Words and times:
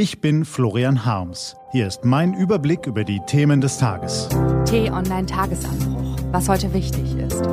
Ich 0.00 0.20
bin 0.20 0.44
Florian 0.44 1.04
Harms. 1.04 1.56
Hier 1.72 1.88
ist 1.88 2.04
mein 2.04 2.32
Überblick 2.32 2.86
über 2.86 3.02
die 3.02 3.18
Themen 3.26 3.60
des 3.60 3.78
Tages. 3.78 4.28
T-Online 4.64 5.26
Tagesanbruch. 5.26 6.14
Was 6.30 6.48
heute 6.48 6.72
wichtig 6.72 7.16
ist. 7.16 7.44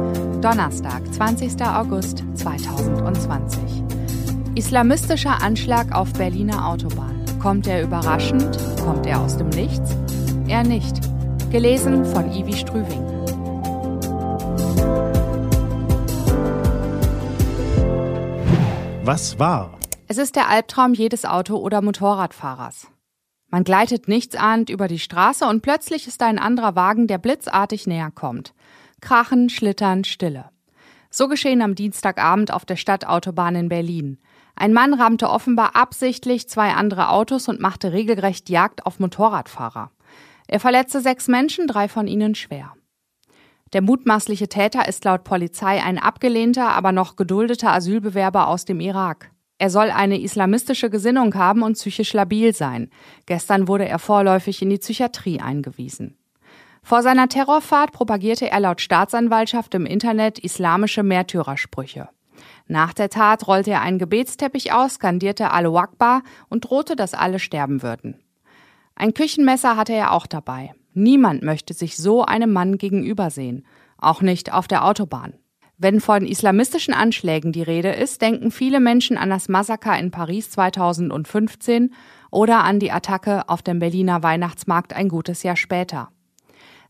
Donnerstag, 0.41 1.11
20. 1.11 1.59
August 1.63 2.23
2020. 2.35 3.59
Islamistischer 4.53 5.41
Anschlag 5.41 5.91
auf 5.91 6.13
Berliner 6.13 6.67
Autobahn. 6.67 7.25
Kommt 7.41 7.65
er 7.65 7.81
überraschend? 7.81 8.59
Kommt 8.85 9.07
er 9.07 9.21
aus 9.21 9.37
dem 9.37 9.49
Nichts? 9.49 9.97
Er 10.47 10.63
nicht. 10.63 11.01
Gelesen 11.49 12.05
von 12.05 12.31
Ivi 12.31 12.53
Strüving. 12.53 13.01
Was 19.03 19.39
war? 19.39 19.79
Es 20.07 20.19
ist 20.19 20.35
der 20.35 20.49
Albtraum 20.49 20.93
jedes 20.93 21.25
Auto- 21.25 21.57
oder 21.57 21.81
Motorradfahrers. 21.81 22.87
Man 23.49 23.63
gleitet 23.63 24.07
nichtsahnend 24.07 24.69
über 24.69 24.87
die 24.87 24.99
Straße 24.99 25.47
und 25.47 25.61
plötzlich 25.61 26.07
ist 26.07 26.21
ein 26.21 26.37
anderer 26.37 26.75
Wagen, 26.75 27.07
der 27.07 27.17
blitzartig 27.17 27.87
näher 27.87 28.11
kommt. 28.13 28.53
Krachen, 29.01 29.49
Schlittern, 29.49 30.03
Stille. 30.03 30.49
So 31.09 31.27
geschehen 31.27 31.63
am 31.63 31.73
Dienstagabend 31.73 32.53
auf 32.53 32.65
der 32.65 32.75
Stadtautobahn 32.75 33.55
in 33.55 33.69
Berlin. 33.69 34.19
Ein 34.55 34.73
Mann 34.73 34.93
rammte 34.93 35.29
offenbar 35.29 35.75
absichtlich 35.75 36.47
zwei 36.49 36.73
andere 36.73 37.09
Autos 37.09 37.47
und 37.47 37.59
machte 37.59 37.91
regelrecht 37.91 38.49
Jagd 38.49 38.85
auf 38.85 38.99
Motorradfahrer. 38.99 39.89
Er 40.47 40.59
verletzte 40.59 41.01
sechs 41.01 41.27
Menschen, 41.27 41.65
drei 41.65 41.87
von 41.87 42.07
ihnen 42.07 42.35
schwer. 42.35 42.73
Der 43.73 43.81
mutmaßliche 43.81 44.49
Täter 44.49 44.87
ist 44.87 45.03
laut 45.03 45.23
Polizei 45.23 45.81
ein 45.81 45.97
abgelehnter, 45.97 46.69
aber 46.69 46.91
noch 46.91 47.15
geduldeter 47.15 47.73
Asylbewerber 47.73 48.47
aus 48.47 48.65
dem 48.65 48.79
Irak. 48.79 49.31
Er 49.57 49.69
soll 49.69 49.89
eine 49.89 50.19
islamistische 50.19 50.89
Gesinnung 50.89 51.33
haben 51.35 51.63
und 51.63 51.73
psychisch 51.73 52.13
labil 52.13 52.53
sein. 52.53 52.89
Gestern 53.25 53.67
wurde 53.67 53.87
er 53.87 53.99
vorläufig 53.99 54.61
in 54.61 54.69
die 54.69 54.77
Psychiatrie 54.77 55.39
eingewiesen. 55.39 56.17
Vor 56.83 57.01
seiner 57.01 57.29
Terrorfahrt 57.29 57.93
propagierte 57.93 58.49
er 58.51 58.59
laut 58.59 58.81
Staatsanwaltschaft 58.81 59.73
im 59.73 59.85
Internet 59.85 60.39
islamische 60.39 61.03
Märtyrersprüche. 61.03 62.09
Nach 62.67 62.93
der 62.93 63.09
Tat 63.09 63.47
rollte 63.47 63.71
er 63.71 63.81
einen 63.81 63.97
Gebetsteppich 63.97 64.73
aus, 64.73 64.95
skandierte 64.95 65.51
Alu 65.51 65.77
Akbar 65.77 66.21
und 66.49 66.61
drohte, 66.61 66.95
dass 66.95 67.13
alle 67.13 67.39
sterben 67.39 67.81
würden. 67.81 68.19
Ein 68.95 69.13
Küchenmesser 69.13 69.77
hatte 69.77 69.93
er 69.93 70.11
auch 70.11 70.27
dabei. 70.27 70.73
Niemand 70.93 71.43
möchte 71.43 71.73
sich 71.73 71.97
so 71.97 72.23
einem 72.23 72.53
Mann 72.53 72.77
gegenübersehen, 72.77 73.65
auch 73.97 74.21
nicht 74.21 74.53
auf 74.53 74.67
der 74.67 74.85
Autobahn. 74.85 75.33
Wenn 75.77 75.99
von 75.99 76.25
islamistischen 76.25 76.93
Anschlägen 76.93 77.51
die 77.51 77.61
Rede 77.61 77.89
ist, 77.89 78.21
denken 78.21 78.49
viele 78.49 78.79
Menschen 78.79 79.17
an 79.17 79.29
das 79.29 79.49
Massaker 79.49 79.99
in 79.99 80.09
Paris 80.09 80.49
2015 80.51 81.93
oder 82.31 82.63
an 82.63 82.79
die 82.79 82.93
Attacke 82.93 83.49
auf 83.49 83.61
dem 83.61 83.79
Berliner 83.79 84.23
Weihnachtsmarkt 84.23 84.93
ein 84.93 85.09
gutes 85.09 85.43
Jahr 85.43 85.57
später. 85.57 86.09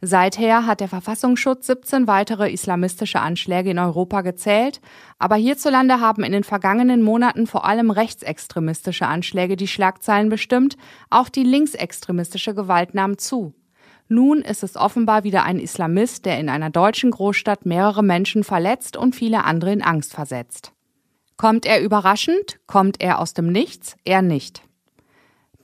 Seither 0.02 0.68
hat 0.68 0.82
der 0.82 0.88
Verfassungsschutz 0.88 1.66
17 1.66 2.06
weitere 2.06 2.52
islamistische 2.52 3.22
Anschläge 3.22 3.72
in 3.72 3.80
Europa 3.80 4.22
gezählt, 4.22 4.82
aber 5.18 5.36
hierzulande 5.36 6.00
haben 6.00 6.24
in 6.24 6.32
den 6.32 6.44
vergangenen 6.44 7.02
Monaten 7.02 7.48
vor 7.48 7.66
allem 7.66 7.90
rechtsextremistische 7.90 9.08
Anschläge 9.08 9.56
die 9.56 9.68
Schlagzeilen 9.68 10.30
bestimmt, 10.30 10.78
auch 11.10 11.30
die 11.30 11.44
linksextremistische 11.44 12.54
Gewalt 12.54 12.94
nahm 12.94 13.18
zu. 13.18 13.56
Nun 14.08 14.42
ist 14.42 14.64
es 14.64 14.76
offenbar 14.76 15.24
wieder 15.24 15.44
ein 15.44 15.60
Islamist, 15.60 16.26
der 16.26 16.40
in 16.40 16.48
einer 16.48 16.70
deutschen 16.70 17.10
Großstadt 17.10 17.66
mehrere 17.66 18.04
Menschen 18.04 18.44
verletzt 18.44 18.98
und 18.98 19.16
viele 19.16 19.44
andere 19.44 19.74
in 19.74 19.82
Angst 19.82 20.14
versetzt. 20.14 20.74
Kommt 21.38 21.66
er 21.66 21.82
überraschend? 21.82 22.60
Kommt 22.68 23.02
er 23.02 23.20
aus 23.20 23.34
dem 23.34 23.52
Nichts? 23.52 23.98
Er 24.06 24.22
nicht. 24.22 24.62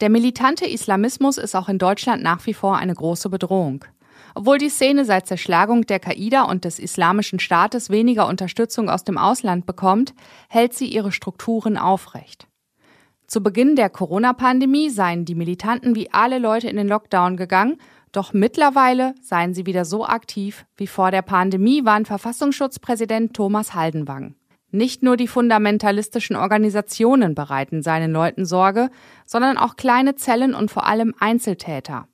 Der 0.01 0.09
militante 0.09 0.65
Islamismus 0.65 1.37
ist 1.37 1.55
auch 1.55 1.69
in 1.69 1.77
Deutschland 1.77 2.23
nach 2.23 2.45
wie 2.47 2.55
vor 2.55 2.77
eine 2.77 2.95
große 2.95 3.29
Bedrohung. 3.29 3.85
Obwohl 4.33 4.57
die 4.57 4.69
Szene 4.69 5.05
seit 5.05 5.27
Zerschlagung 5.27 5.85
der 5.85 5.99
Qaida 5.99 6.43
und 6.43 6.65
des 6.65 6.79
Islamischen 6.79 7.39
Staates 7.39 7.89
weniger 7.89 8.27
Unterstützung 8.27 8.89
aus 8.89 9.03
dem 9.03 9.17
Ausland 9.17 9.65
bekommt, 9.67 10.13
hält 10.49 10.73
sie 10.73 10.87
ihre 10.87 11.11
Strukturen 11.11 11.77
aufrecht. 11.77 12.47
Zu 13.27 13.41
Beginn 13.41 13.75
der 13.75 13.89
Corona-Pandemie 13.89 14.89
seien 14.89 15.25
die 15.25 15.35
Militanten 15.35 15.95
wie 15.95 16.11
alle 16.11 16.39
Leute 16.39 16.67
in 16.67 16.75
den 16.75 16.87
Lockdown 16.87 17.37
gegangen 17.37 17.77
doch 18.11 18.33
mittlerweile 18.33 19.15
seien 19.21 19.53
sie 19.53 19.65
wieder 19.65 19.85
so 19.85 20.05
aktiv 20.05 20.65
wie 20.75 20.87
vor 20.87 21.11
der 21.11 21.21
Pandemie, 21.21 21.85
warnt 21.85 22.07
Verfassungsschutzpräsident 22.07 23.33
Thomas 23.33 23.73
Haldenwang. 23.73 24.35
Nicht 24.71 25.03
nur 25.03 25.17
die 25.17 25.27
fundamentalistischen 25.27 26.35
Organisationen 26.35 27.35
bereiten 27.35 27.81
seinen 27.81 28.11
Leuten 28.11 28.45
Sorge, 28.45 28.89
sondern 29.25 29.57
auch 29.57 29.75
kleine 29.75 30.15
Zellen 30.15 30.53
und 30.53 30.71
vor 30.71 30.87
allem 30.87 31.13
Einzeltäter. 31.19 32.07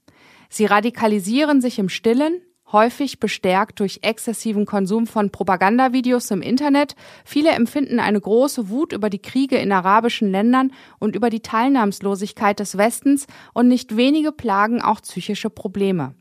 Sie 0.49 0.65
radikalisieren 0.65 1.61
sich 1.61 1.77
im 1.77 1.89
Stillen, 1.89 2.41
häufig 2.71 3.19
bestärkt 3.19 3.79
durch 3.79 3.99
exzessiven 4.01 4.65
Konsum 4.65 5.07
von 5.07 5.31
Propagandavideos 5.31 6.31
im 6.31 6.41
Internet. 6.41 6.95
Viele 7.25 7.51
empfinden 7.51 7.99
eine 7.99 8.19
große 8.19 8.69
Wut 8.69 8.93
über 8.93 9.09
die 9.09 9.21
Kriege 9.21 9.57
in 9.57 9.71
arabischen 9.71 10.31
Ländern 10.31 10.71
und 10.99 11.15
über 11.15 11.29
die 11.29 11.41
Teilnahmslosigkeit 11.41 12.59
des 12.59 12.77
Westens 12.77 13.27
und 13.53 13.67
nicht 13.67 13.95
wenige 13.95 14.31
plagen 14.31 14.81
auch 14.81 15.01
psychische 15.01 15.49
Probleme. 15.49 16.15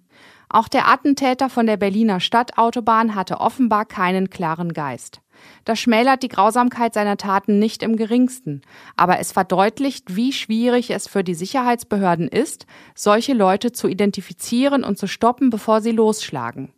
Auch 0.49 0.69
der 0.69 0.89
Attentäter 0.89 1.51
von 1.51 1.67
der 1.67 1.77
Berliner 1.77 2.21
Stadtautobahn 2.21 3.15
hatte 3.15 3.41
offenbar 3.41 3.84
keinen 3.84 4.31
klaren 4.31 4.73
Geist. 4.73 5.21
Das 5.65 5.79
schmälert 5.79 6.23
die 6.23 6.29
Grausamkeit 6.29 6.95
seiner 6.95 7.17
Taten 7.17 7.59
nicht 7.59 7.83
im 7.83 7.97
geringsten, 7.97 8.63
aber 8.97 9.19
es 9.19 9.33
verdeutlicht, 9.33 10.17
wie 10.17 10.33
schwierig 10.33 10.91
es 10.91 11.09
für 11.09 11.25
die 11.25 11.35
Sicherheitsbehörden 11.35 12.29
ist, 12.29 12.67
solche 12.95 13.33
Leute 13.33 13.73
zu 13.73 13.89
identifizieren 13.89 14.85
und 14.85 14.99
zu 14.99 15.07
stoppen, 15.07 15.51
bevor 15.51 15.81
sie 15.81 15.93
losschlagen. 15.93 16.73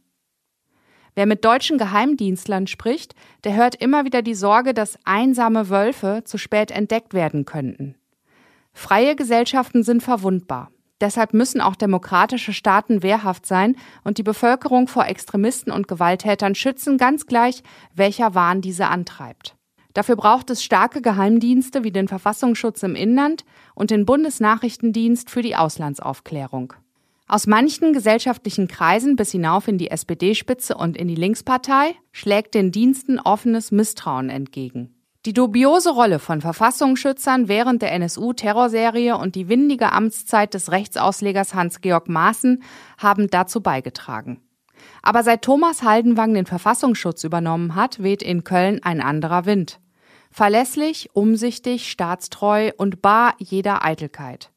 Wer 1.14 1.26
mit 1.26 1.44
deutschen 1.44 1.78
Geheimdienstlern 1.78 2.68
spricht, 2.68 3.14
der 3.42 3.54
hört 3.54 3.74
immer 3.74 4.04
wieder 4.04 4.22
die 4.22 4.34
Sorge, 4.36 4.72
dass 4.72 4.98
einsame 5.04 5.68
Wölfe 5.68 6.22
zu 6.24 6.38
spät 6.38 6.70
entdeckt 6.70 7.12
werden 7.12 7.44
könnten. 7.44 7.96
Freie 8.72 9.16
Gesellschaften 9.16 9.82
sind 9.82 10.04
verwundbar. 10.04 10.70
Deshalb 11.00 11.32
müssen 11.32 11.60
auch 11.60 11.76
demokratische 11.76 12.52
Staaten 12.52 13.02
wehrhaft 13.02 13.46
sein 13.46 13.76
und 14.02 14.18
die 14.18 14.22
Bevölkerung 14.24 14.88
vor 14.88 15.06
Extremisten 15.06 15.72
und 15.72 15.86
Gewalttätern 15.86 16.54
schützen, 16.54 16.98
ganz 16.98 17.26
gleich, 17.26 17.62
welcher 17.94 18.34
Wahn 18.34 18.60
diese 18.60 18.88
antreibt. 18.88 19.54
Dafür 19.94 20.16
braucht 20.16 20.50
es 20.50 20.62
starke 20.62 21.00
Geheimdienste 21.00 21.82
wie 21.82 21.90
den 21.90 22.08
Verfassungsschutz 22.08 22.82
im 22.82 22.94
Inland 22.94 23.44
und 23.74 23.90
den 23.90 24.06
Bundesnachrichtendienst 24.06 25.30
für 25.30 25.42
die 25.42 25.56
Auslandsaufklärung. 25.56 26.74
Aus 27.26 27.46
manchen 27.46 27.92
gesellschaftlichen 27.92 28.68
Kreisen 28.68 29.16
bis 29.16 29.32
hinauf 29.32 29.68
in 29.68 29.76
die 29.76 29.90
SPD-Spitze 29.90 30.74
und 30.74 30.96
in 30.96 31.08
die 31.08 31.14
Linkspartei 31.14 31.94
schlägt 32.10 32.54
den 32.54 32.72
Diensten 32.72 33.20
offenes 33.20 33.70
Misstrauen 33.70 34.30
entgegen. 34.30 34.97
Die 35.26 35.32
dubiose 35.32 35.90
Rolle 35.90 36.20
von 36.20 36.40
Verfassungsschützern 36.40 37.48
während 37.48 37.82
der 37.82 37.92
NSU-Terrorserie 37.92 39.16
und 39.16 39.34
die 39.34 39.48
windige 39.48 39.92
Amtszeit 39.92 40.54
des 40.54 40.70
Rechtsauslegers 40.70 41.54
Hans-Georg 41.54 42.08
Maaßen 42.08 42.62
haben 42.98 43.28
dazu 43.28 43.60
beigetragen. 43.60 44.40
Aber 45.02 45.24
seit 45.24 45.42
Thomas 45.42 45.82
Haldenwang 45.82 46.34
den 46.34 46.46
Verfassungsschutz 46.46 47.24
übernommen 47.24 47.74
hat, 47.74 48.00
weht 48.00 48.22
in 48.22 48.44
Köln 48.44 48.80
ein 48.84 49.00
anderer 49.00 49.44
Wind. 49.44 49.80
Verlässlich, 50.30 51.10
umsichtig, 51.14 51.90
staatstreu 51.90 52.70
und 52.76 53.02
bar 53.02 53.34
jeder 53.38 53.84
Eitelkeit. 53.84 54.52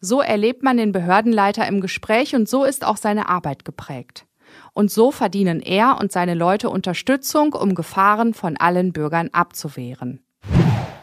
So 0.00 0.22
erlebt 0.22 0.62
man 0.62 0.78
den 0.78 0.92
Behördenleiter 0.92 1.66
im 1.66 1.82
Gespräch 1.82 2.34
und 2.34 2.48
so 2.48 2.64
ist 2.64 2.86
auch 2.86 2.96
seine 2.96 3.28
Arbeit 3.28 3.66
geprägt. 3.66 4.26
Und 4.72 4.90
so 4.90 5.10
verdienen 5.10 5.60
er 5.60 5.98
und 6.00 6.12
seine 6.12 6.34
Leute 6.34 6.70
Unterstützung, 6.70 7.52
um 7.52 7.74
Gefahren 7.74 8.34
von 8.34 8.56
allen 8.56 8.92
Bürgern 8.92 9.28
abzuwehren. 9.32 10.20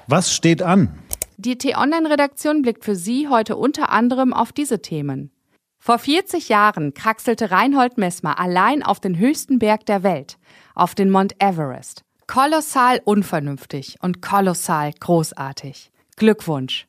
Was 0.08 0.34
steht 0.34 0.62
an? 0.62 1.00
Die 1.38 1.58
T-Online-Redaktion 1.58 2.62
blickt 2.62 2.86
für 2.86 2.96
Sie 2.96 3.28
heute 3.28 3.56
unter 3.56 3.90
anderem 3.92 4.34
auf 4.34 4.52
diese 4.52 4.82
Themen. 4.82 5.32
Vor 5.80 6.00
40 6.00 6.48
Jahren 6.48 6.94
kraxelte 6.94 7.52
Reinhold 7.52 7.98
Messmer 7.98 8.40
allein 8.40 8.84
auf 8.84 9.02
den 9.02 9.18
höchsten 9.18 9.60
Berg 9.60 9.86
der 9.86 10.04
Welt, 10.04 10.38
auf 10.76 10.96
den 10.96 11.10
Mount 11.10 11.36
Everest. 11.40 12.04
Kolossal 12.28 13.02
unvernünftig 13.04 13.98
und 14.02 14.22
kolossal 14.22 14.94
großartig. 14.98 15.92
Glückwunsch! 16.16 16.88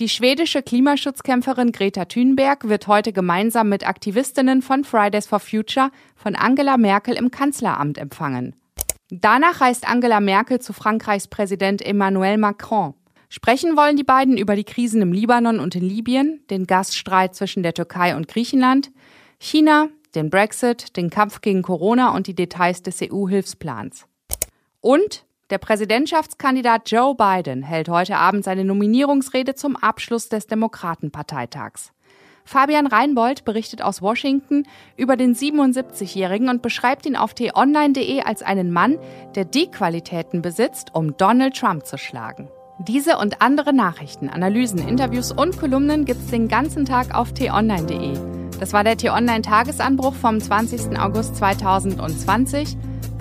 Die 0.00 0.08
schwedische 0.08 0.60
Klimaschutzkämpferin 0.60 1.70
Greta 1.70 2.06
Thunberg 2.06 2.68
wird 2.68 2.88
heute 2.88 3.12
gemeinsam 3.12 3.68
mit 3.68 3.86
Aktivistinnen 3.86 4.60
von 4.60 4.82
Fridays 4.82 5.28
for 5.28 5.38
Future 5.38 5.92
von 6.16 6.34
Angela 6.34 6.76
Merkel 6.76 7.14
im 7.14 7.30
Kanzleramt 7.30 7.96
empfangen. 7.98 8.56
Danach 9.10 9.60
reist 9.60 9.86
Angela 9.86 10.18
Merkel 10.18 10.60
zu 10.60 10.72
Frankreichs 10.72 11.28
Präsident 11.28 11.80
Emmanuel 11.80 12.38
Macron. 12.38 12.94
Sprechen 13.28 13.76
wollen 13.76 13.96
die 13.96 14.02
beiden 14.02 14.36
über 14.36 14.56
die 14.56 14.64
Krisen 14.64 15.00
im 15.00 15.12
Libanon 15.12 15.60
und 15.60 15.76
in 15.76 15.88
Libyen, 15.88 16.42
den 16.50 16.66
Gasstreit 16.66 17.36
zwischen 17.36 17.62
der 17.62 17.74
Türkei 17.74 18.16
und 18.16 18.26
Griechenland, 18.26 18.90
China, 19.38 19.90
den 20.16 20.28
Brexit, 20.28 20.96
den 20.96 21.08
Kampf 21.08 21.40
gegen 21.40 21.62
Corona 21.62 22.16
und 22.16 22.26
die 22.26 22.34
Details 22.34 22.82
des 22.82 23.00
EU-Hilfsplans. 23.00 24.06
Und 24.80 25.24
Der 25.50 25.58
Präsidentschaftskandidat 25.58 26.90
Joe 26.90 27.14
Biden 27.14 27.62
hält 27.62 27.90
heute 27.90 28.16
Abend 28.16 28.44
seine 28.44 28.64
Nominierungsrede 28.64 29.54
zum 29.54 29.76
Abschluss 29.76 30.30
des 30.30 30.46
Demokratenparteitags. 30.46 31.92
Fabian 32.46 32.86
Reinbold 32.86 33.44
berichtet 33.44 33.82
aus 33.82 34.00
Washington 34.00 34.66
über 34.96 35.16
den 35.16 35.34
77-Jährigen 35.34 36.48
und 36.48 36.62
beschreibt 36.62 37.04
ihn 37.04 37.16
auf 37.16 37.34
t-online.de 37.34 38.22
als 38.22 38.42
einen 38.42 38.72
Mann, 38.72 38.98
der 39.34 39.44
die 39.44 39.70
Qualitäten 39.70 40.40
besitzt, 40.40 40.94
um 40.94 41.16
Donald 41.18 41.54
Trump 41.54 41.84
zu 41.84 41.98
schlagen. 41.98 42.48
Diese 42.78 43.18
und 43.18 43.42
andere 43.42 43.74
Nachrichten, 43.74 44.30
Analysen, 44.30 44.78
Interviews 44.78 45.30
und 45.30 45.58
Kolumnen 45.58 46.06
gibt's 46.06 46.28
den 46.28 46.48
ganzen 46.48 46.86
Tag 46.86 47.14
auf 47.14 47.32
t-online.de. 47.32 48.14
Das 48.58 48.72
war 48.72 48.82
der 48.82 48.96
T-Online-Tagesanbruch 48.96 50.14
vom 50.14 50.40
20. 50.40 50.98
August 50.98 51.36
2020, 51.36 52.76